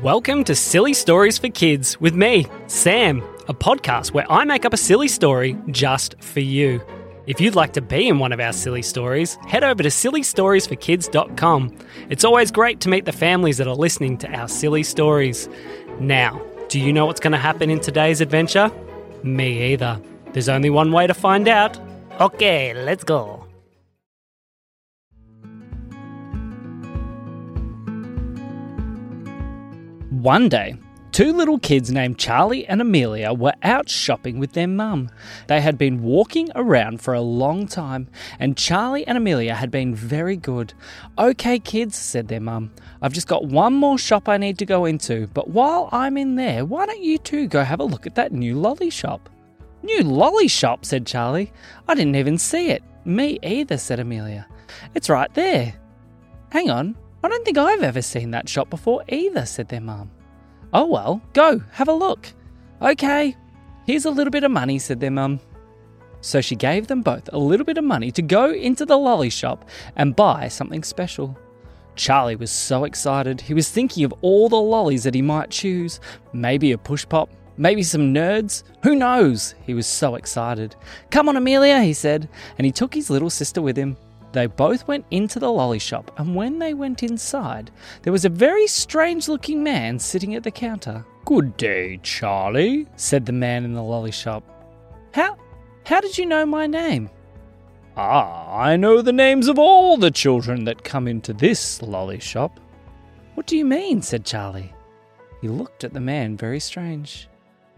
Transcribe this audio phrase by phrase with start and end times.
[0.00, 4.72] Welcome to Silly Stories for Kids with me, Sam, a podcast where I make up
[4.72, 6.80] a silly story just for you.
[7.26, 11.78] If you'd like to be in one of our silly stories, head over to sillystoriesforkids.com.
[12.08, 15.46] It's always great to meet the families that are listening to our silly stories.
[16.00, 16.40] Now,
[16.70, 18.72] do you know what's going to happen in today's adventure?
[19.22, 20.00] Me either.
[20.32, 21.78] There's only one way to find out.
[22.18, 23.46] Okay, let's go.
[30.22, 30.76] One day,
[31.10, 35.10] two little kids named Charlie and Amelia were out shopping with their mum.
[35.48, 38.06] They had been walking around for a long time,
[38.38, 40.74] and Charlie and Amelia had been very good.
[41.18, 42.70] Okay, kids, said their mum,
[43.02, 46.36] I've just got one more shop I need to go into, but while I'm in
[46.36, 49.28] there, why don't you two go have a look at that new lolly shop?
[49.82, 51.52] New lolly shop, said Charlie.
[51.88, 52.84] I didn't even see it.
[53.04, 54.46] Me either, said Amelia.
[54.94, 55.74] It's right there.
[56.52, 60.10] Hang on, I don't think I've ever seen that shop before either, said their mum.
[60.72, 62.32] Oh well, go, have a look.
[62.80, 63.36] Okay,
[63.86, 65.38] here's a little bit of money, said their mum.
[66.20, 69.30] So she gave them both a little bit of money to go into the lolly
[69.30, 71.36] shop and buy something special.
[71.94, 73.40] Charlie was so excited.
[73.40, 76.00] He was thinking of all the lollies that he might choose.
[76.32, 78.62] Maybe a push pop, maybe some nerds.
[78.82, 79.54] Who knows?
[79.66, 80.74] He was so excited.
[81.10, 83.96] Come on, Amelia, he said, and he took his little sister with him.
[84.32, 87.70] They both went into the lolly shop, and when they went inside,
[88.02, 91.04] there was a very strange looking man sitting at the counter.
[91.24, 94.42] Good day, Charlie, said the man in the lolly shop.
[95.12, 95.36] How
[95.84, 97.10] how did you know my name?
[97.96, 102.58] Ah, I know the names of all the children that come into this lolly shop.
[103.34, 104.00] What do you mean?
[104.00, 104.72] said Charlie.
[105.42, 107.28] He looked at the man very strange.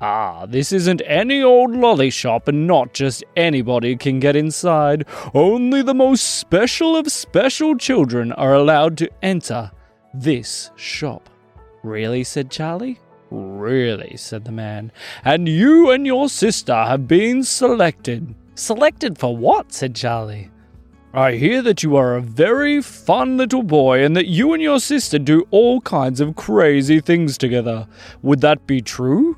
[0.00, 5.04] Ah, this isn't any old lolly shop, and not just anybody can get inside.
[5.34, 9.72] Only the most special of special children are allowed to enter
[10.14, 11.28] this shop.
[11.82, 12.22] Really?
[12.22, 13.00] said Charlie.
[13.30, 14.92] Really, said the man.
[15.24, 18.34] And you and your sister have been selected.
[18.54, 19.72] Selected for what?
[19.72, 20.50] said Charlie.
[21.12, 24.78] I hear that you are a very fun little boy and that you and your
[24.78, 27.88] sister do all kinds of crazy things together.
[28.22, 29.36] Would that be true?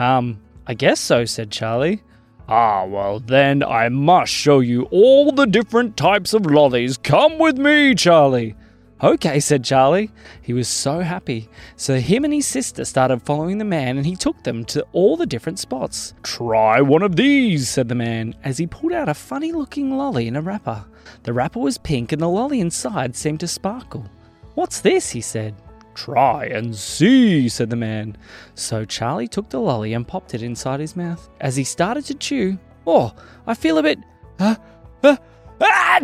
[0.00, 2.02] Um, I guess so, said Charlie.
[2.48, 6.96] Ah, well, then I must show you all the different types of lollies.
[6.96, 8.56] Come with me, Charlie.
[9.02, 10.10] Okay, said Charlie.
[10.42, 11.48] He was so happy.
[11.76, 15.16] So him and his sister started following the man and he took them to all
[15.16, 16.14] the different spots.
[16.22, 20.26] Try one of these, said the man, as he pulled out a funny looking lolly
[20.26, 20.84] in a wrapper.
[21.22, 24.06] The wrapper was pink and the lolly inside seemed to sparkle.
[24.54, 25.10] What's this?
[25.10, 25.54] he said.
[25.94, 28.16] Try and see, said the man.
[28.54, 31.28] So Charlie took the lolly and popped it inside his mouth.
[31.40, 33.12] As he started to chew, oh,
[33.46, 33.98] I feel a bit.
[34.38, 34.54] Uh,
[35.02, 35.16] uh,
[35.60, 36.00] ah!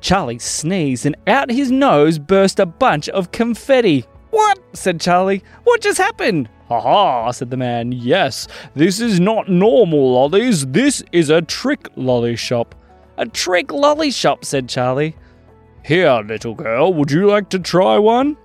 [0.00, 4.04] Charlie sneezed and out his nose burst a bunch of confetti.
[4.30, 4.58] What?
[4.72, 5.42] said Charlie.
[5.64, 6.48] What just happened?
[6.68, 7.92] Ha ha, said the man.
[7.92, 10.66] Yes, this is not normal lollies.
[10.66, 12.74] This is a trick lolly shop.
[13.16, 15.16] A trick lolly shop, said Charlie.
[15.82, 18.36] Here, little girl, would you like to try one?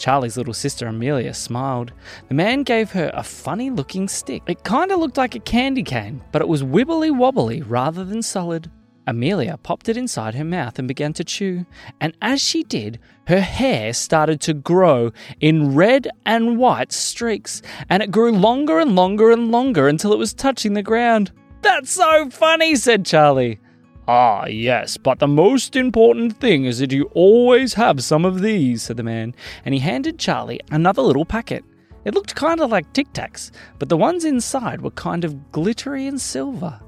[0.00, 1.92] Charlie's little sister Amelia smiled.
[2.28, 4.42] The man gave her a funny looking stick.
[4.46, 8.22] It kind of looked like a candy cane, but it was wibbly wobbly rather than
[8.22, 8.70] solid.
[9.06, 11.66] Amelia popped it inside her mouth and began to chew,
[12.00, 17.60] and as she did, her hair started to grow in red and white streaks,
[17.90, 21.30] and it grew longer and longer and longer until it was touching the ground.
[21.60, 23.60] That's so funny, said Charlie.
[24.08, 28.82] Ah, yes, but the most important thing is that you always have some of these,
[28.82, 29.34] said the man,
[29.64, 31.64] and he handed Charlie another little packet.
[32.04, 36.06] It looked kind of like Tic Tacs, but the ones inside were kind of glittery
[36.06, 36.80] and silver.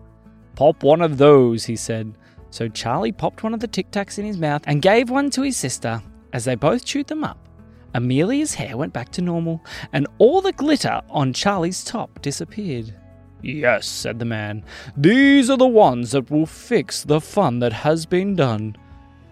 [0.57, 2.17] Pop one of those, he said.
[2.51, 5.43] So Charlie popped one of the Tic Tacs in his mouth and gave one to
[5.43, 6.03] his sister.
[6.33, 7.49] As they both chewed them up,
[7.95, 9.63] Amelia's hair went back to normal,
[9.93, 12.95] and all the glitter on Charlie's top disappeared.
[13.43, 14.65] Yes, said the man.
[14.97, 18.77] These are the ones that will fix the fun that has been done.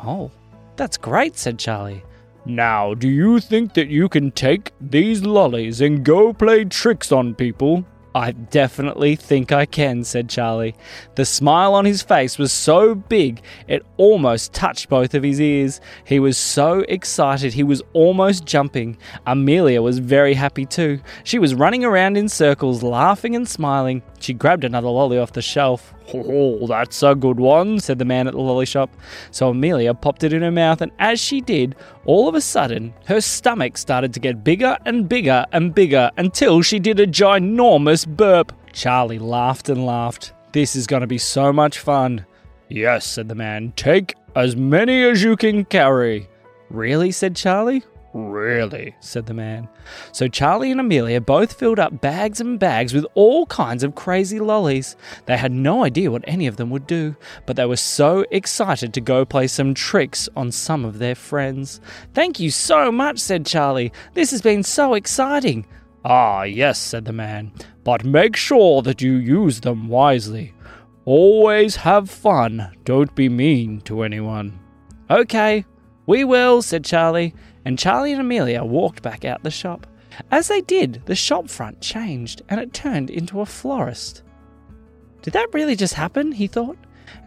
[0.05, 0.31] Oh,
[0.77, 2.03] that's great, said Charlie.
[2.45, 7.35] Now, do you think that you can take these lollies and go play tricks on
[7.35, 7.85] people?
[8.15, 10.75] I definitely think I can, said Charlie.
[11.15, 15.81] The smile on his face was so big it almost touched both of his ears.
[16.05, 18.99] He was so excited he was almost jumping.
[19.27, 21.01] Amelia was very happy too.
[21.23, 24.03] She was running around in circles, laughing and smiling.
[24.19, 25.95] She grabbed another lolly off the shelf.
[26.15, 28.91] Oh, that's a good one, said the man at the lolly shop.
[29.31, 32.93] So Amelia popped it in her mouth, and as she did, all of a sudden,
[33.07, 38.07] her stomach started to get bigger and bigger and bigger until she did a ginormous
[38.07, 38.53] burp.
[38.73, 40.33] Charlie laughed and laughed.
[40.53, 42.27] This is going to be so much fun.
[42.69, 43.73] Yes, said the man.
[43.77, 46.29] Take as many as you can carry.
[46.71, 47.11] Really?
[47.11, 47.83] said Charlie.
[48.13, 48.97] Really?
[48.99, 49.69] said the man.
[50.13, 54.41] So Charlie and Amelia both filled up bags and bags with all kinds of crazy
[54.41, 54.97] lollies.
[55.27, 57.15] They had no idea what any of them would do,
[57.47, 61.81] but they were so excited to go play some tricks on some of their friends.
[62.13, 63.93] Thank you so much, said Charlie.
[64.15, 65.67] This has been so exciting.
[66.05, 67.53] Ah, yes, said the man,
[67.85, 70.55] but make sure that you use them wisely.
[71.05, 72.75] Always have fun.
[72.85, 74.59] Don't be mean to anyone.
[75.11, 75.65] Okay,
[76.07, 77.35] we will, said Charlie
[77.65, 79.87] and Charlie and Amelia walked back out the shop.
[80.31, 84.23] As they did, the shop front changed and it turned into a florist.
[85.23, 86.33] Did that really just happen?
[86.33, 86.79] he thought.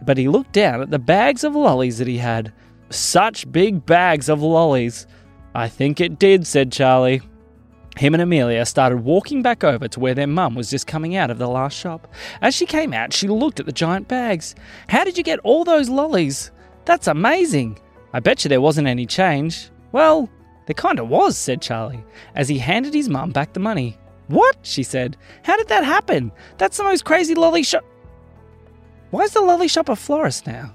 [0.02, 2.52] But he looked down at the bags of lollies that he had.
[2.90, 5.06] Such big bags of lollies.
[5.54, 7.22] I think it did, said Charlie.
[7.96, 11.30] Him and Amelia started walking back over to where their mum was just coming out
[11.30, 12.08] of the last shop.
[12.42, 14.56] As she came out, she looked at the giant bags.
[14.88, 16.50] How did you get all those lollies?
[16.86, 17.78] That's amazing.
[18.12, 19.70] I bet you there wasn't any change.
[19.94, 20.28] Well,
[20.66, 22.02] there kinda was, said Charlie,
[22.34, 23.96] as he handed his mum back the money.
[24.26, 24.56] What?
[24.62, 25.16] she said.
[25.44, 26.32] How did that happen?
[26.58, 27.84] That's the most crazy lolly shop.
[29.12, 30.74] Why's the lolly shop a florist now?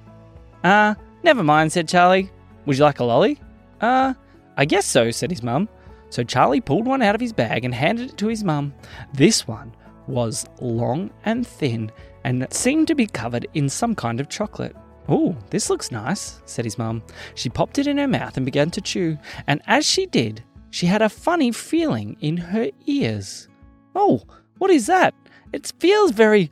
[0.63, 2.31] Uh, never mind, said Charlie.
[2.65, 3.37] Would you like a lolly?
[3.81, 4.13] Uh,
[4.55, 5.67] I guess so, said his mum.
[6.11, 8.73] So Charlie pulled one out of his bag and handed it to his mum.
[9.13, 9.75] This one
[10.07, 11.91] was long and thin
[12.23, 14.77] and seemed to be covered in some kind of chocolate.
[15.11, 17.01] Oh, this looks nice, said his mum.
[17.33, 19.17] She popped it in her mouth and began to chew,
[19.47, 23.47] and as she did, she had a funny feeling in her ears.
[23.95, 24.21] Oh,
[24.59, 25.15] what is that?
[25.51, 26.51] It feels very.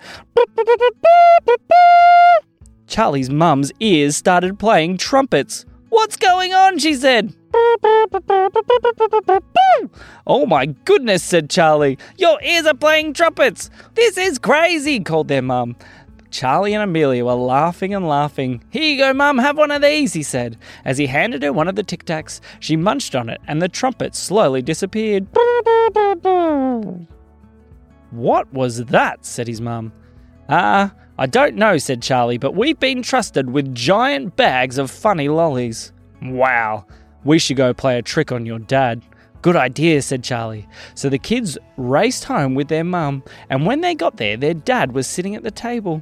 [2.88, 5.66] Charlie's mum's ears started playing trumpets.
[5.90, 6.80] What's going on?
[6.80, 7.36] she said.
[10.26, 11.98] Oh my goodness, said Charlie.
[12.18, 13.70] Your ears are playing trumpets.
[13.94, 15.76] This is crazy, called their mum.
[16.30, 18.64] Charlie and Amelia were laughing and laughing.
[18.70, 20.58] Here you go, Mum, have one of these, he said.
[20.86, 23.70] As he handed her one of the tic tacs, she munched on it and the
[23.70, 25.28] trumpet slowly disappeared.
[28.12, 29.26] What was that?
[29.26, 29.92] said his mum.
[30.50, 30.90] Ah, uh,
[31.20, 35.92] I don't know, said Charlie, but we've been trusted with giant bags of funny lollies.
[36.22, 36.86] Wow,
[37.24, 39.02] we should go play a trick on your dad.
[39.42, 40.68] Good idea, said Charlie.
[40.96, 44.94] So the kids raced home with their mum, and when they got there, their dad
[44.94, 46.02] was sitting at the table.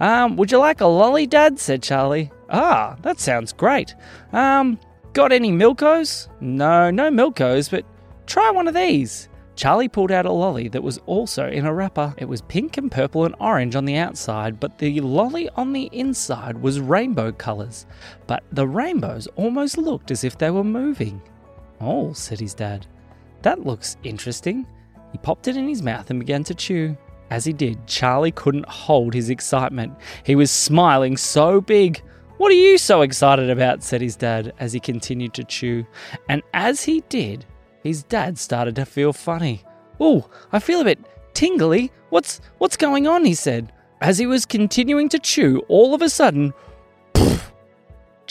[0.00, 1.60] Um, would you like a lolly, Dad?
[1.60, 2.32] said Charlie.
[2.50, 3.94] Ah, that sounds great.
[4.32, 4.80] Um,
[5.12, 6.28] got any Milkos?
[6.40, 7.84] No, no Milkos, but
[8.26, 9.28] try one of these.
[9.54, 12.14] Charlie pulled out a lolly that was also in a wrapper.
[12.16, 15.88] It was pink and purple and orange on the outside, but the lolly on the
[15.92, 17.86] inside was rainbow colours.
[18.26, 21.22] But the rainbows almost looked as if they were moving.
[21.82, 22.86] Oh, said his dad.
[23.42, 24.66] That looks interesting.
[25.10, 26.96] He popped it in his mouth and began to chew.
[27.30, 29.94] As he did, Charlie couldn't hold his excitement.
[30.24, 32.02] He was smiling so big.
[32.36, 33.82] What are you so excited about?
[33.82, 35.86] said his dad as he continued to chew.
[36.28, 37.44] And as he did,
[37.82, 39.64] his dad started to feel funny.
[39.98, 41.00] Oh, I feel a bit
[41.34, 41.90] tingly.
[42.10, 43.24] What's what's going on?
[43.24, 43.72] he said.
[44.00, 46.52] As he was continuing to chew, all of a sudden,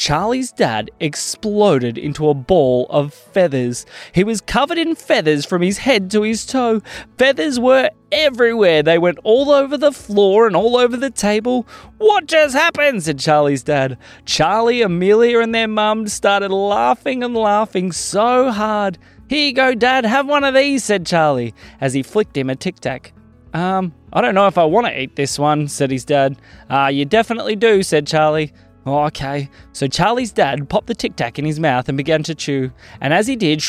[0.02, 3.86] Charlie's dad exploded into a ball of feathers.
[4.12, 6.82] He was covered in feathers from his head to his toe.
[7.20, 8.82] Feathers were everywhere.
[8.82, 11.68] They went all over the floor and all over the table.
[12.00, 13.04] What just happened?
[13.04, 13.96] said Charlie's dad.
[14.26, 18.98] Charlie, Amelia, and their mum started laughing and laughing so hard.
[19.30, 22.56] Here you go, Dad, have one of these, said Charlie, as he flicked him a
[22.56, 23.14] tic tac.
[23.54, 26.38] Um, I don't know if I want to eat this one, said his dad.
[26.72, 28.52] Ah, uh, you definitely do, said Charlie.
[28.86, 29.50] Oh, okay.
[29.74, 33.14] So Charlie's dad popped the tic tac in his mouth and began to chew, and
[33.14, 33.64] as he did,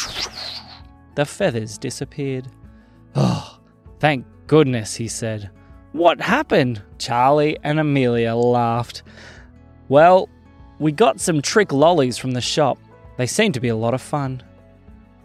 [1.15, 2.49] the feathers disappeared.
[3.15, 3.59] Oh,
[4.01, 5.51] thank goodness, he said.
[5.93, 6.83] What happened?
[6.99, 9.03] Charlie and Amelia laughed.
[9.89, 10.31] Well,
[10.79, 12.79] we got some trick lollies from the shop.
[13.19, 14.43] They seemed to be a lot of fun.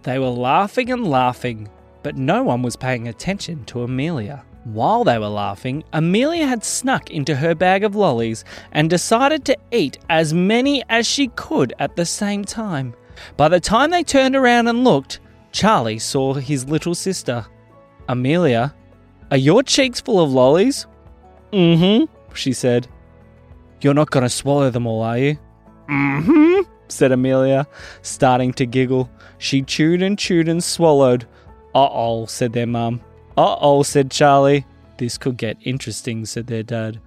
[0.03, 1.69] They were laughing and laughing,
[2.03, 4.43] but no one was paying attention to Amelia.
[4.73, 8.43] While they were laughing, Amelia had snuck into her bag of lollies
[8.73, 12.93] and decided to eat as many as she could at the same time.
[13.37, 15.21] By the time they turned around and looked,
[15.53, 17.45] Charlie saw his little sister.
[18.09, 18.75] Amelia,
[19.31, 20.85] are your cheeks full of lollies?
[21.53, 21.77] Mm
[22.09, 22.89] hmm, she said.
[23.79, 25.37] You're not going to swallow them all, are you?
[25.89, 27.67] Mm hmm, said Amelia,
[28.01, 29.09] starting to giggle.
[29.37, 31.25] She chewed and chewed and swallowed.
[31.73, 33.01] Uh oh, said their mum.
[33.37, 34.65] Uh oh, said Charlie.
[34.97, 36.99] This could get interesting, said their dad.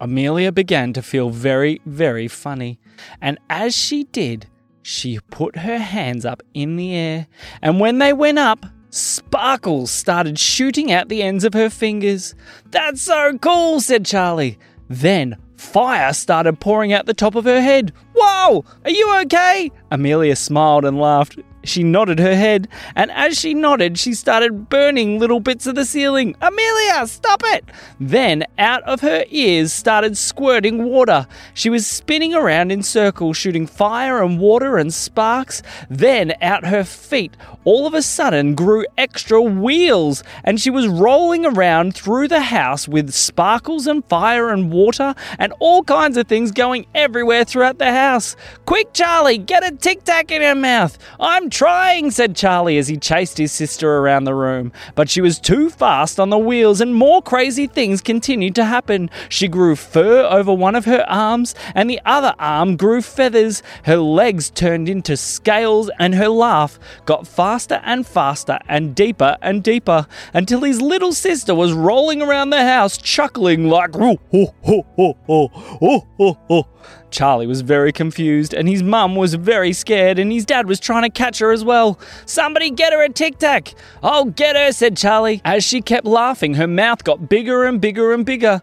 [0.00, 2.78] Amelia began to feel very, very funny,
[3.22, 4.46] and as she did,
[4.82, 7.26] she put her hands up in the air,
[7.62, 12.34] and when they went up, sparkles started shooting out the ends of her fingers.
[12.72, 14.58] That's so cool, said Charlie.
[14.88, 17.92] Then fire started pouring out the top of her head.
[18.14, 19.70] Whoa, are you okay?
[19.90, 21.38] Amelia smiled and laughed.
[21.68, 25.84] She nodded her head, and as she nodded, she started burning little bits of the
[25.84, 26.34] ceiling.
[26.40, 27.64] Amelia, stop it!
[28.00, 31.26] Then, out of her ears, started squirting water.
[31.54, 35.62] She was spinning around in circles, shooting fire and water and sparks.
[35.90, 41.44] Then, out her feet, all of a sudden, grew extra wheels, and she was rolling
[41.44, 46.52] around through the house with sparkles and fire and water and all kinds of things
[46.52, 48.36] going everywhere throughout the house.
[48.66, 50.98] Quick, Charlie, get a tic tac in her mouth.
[51.18, 54.70] I'm trying, said Charlie as he chased his sister around the room.
[54.94, 59.08] But she was too fast on the wheels, and more crazy things continued to happen.
[59.30, 63.62] She grew fur over one of her arms, and the other arm grew feathers.
[63.84, 69.64] Her legs turned into scales, and her laugh got faster and faster and deeper and
[69.64, 74.86] deeper until his little sister was rolling around the house, chuckling like, oh, oh, oh,
[74.98, 76.66] oh, oh, oh, oh, oh.
[77.10, 81.02] Charlie was very confused, and his mum was very scared, and his dad was trying
[81.02, 81.98] to catch her as well.
[82.24, 83.74] Somebody get her a tic tac!
[84.02, 85.40] I'll get her, said Charlie.
[85.44, 88.62] As she kept laughing, her mouth got bigger and bigger and bigger.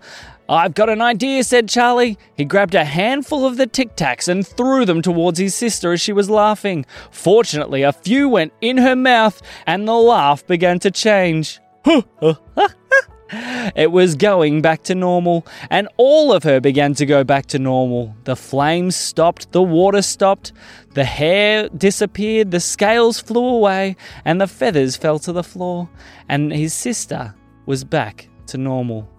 [0.50, 2.18] I've got an idea, said Charlie.
[2.36, 6.02] He grabbed a handful of the tic tacs and threw them towards his sister as
[6.02, 6.86] she was laughing.
[7.12, 11.60] Fortunately, a few went in her mouth, and the laugh began to change.
[13.76, 17.60] It was going back to normal, and all of her began to go back to
[17.60, 18.16] normal.
[18.26, 20.52] The flames stopped, the water stopped,
[20.92, 25.90] the hair disappeared, the scales flew away, and the feathers fell to the floor,
[26.30, 27.34] and his sister
[27.66, 29.10] was back to normal.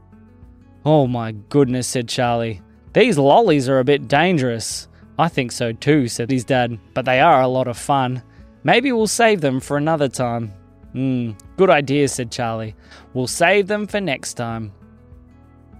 [0.85, 2.61] Oh my goodness, said Charlie.
[2.92, 4.87] These lollies are a bit dangerous.
[5.18, 8.23] I think so too, said his dad, but they are a lot of fun.
[8.62, 10.52] Maybe we'll save them for another time.
[10.92, 12.75] Hmm, good idea, said Charlie.
[13.12, 14.73] We'll save them for next time.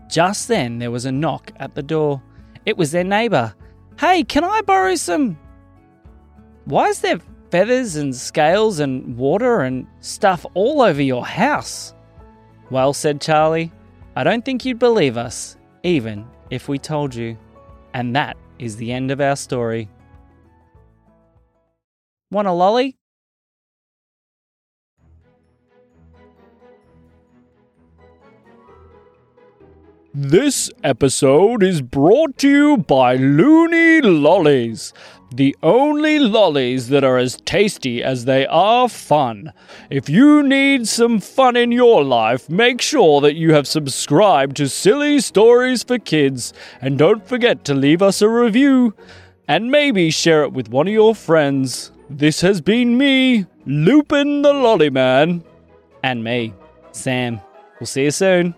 [0.09, 2.23] Just then there was a knock at the door.
[2.67, 3.55] It was their neighbour.
[3.99, 5.39] Hey, can I borrow some?
[6.65, 11.95] Why is there feathers and scales and water and stuff all over your house?
[12.71, 13.71] Well, said Charlie,
[14.17, 17.37] I don't think you'd believe us, even if we told you.
[17.93, 19.89] And that is the end of our story.
[22.31, 22.97] Want a lolly?
[30.17, 34.93] This episode is brought to you by Loony Lollies,
[35.35, 39.53] the only lollies that are as tasty as they are fun.
[39.91, 44.69] If you need some fun in your life, make sure that you have subscribed to
[44.69, 48.95] Silly Stories for Kids, and don't forget to leave us a review,
[49.49, 51.91] and maybe share it with one of your friends.
[52.09, 55.43] This has been me, Lupin the Lolly Man.
[56.05, 56.55] And me,
[56.93, 57.41] Sam.
[57.81, 58.55] We'll see you soon.